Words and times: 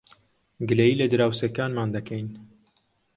گلەیی 0.67 0.99
لە 0.99 1.05
دراوسێکانمان 1.11 1.89
دەکەین. 1.95 2.27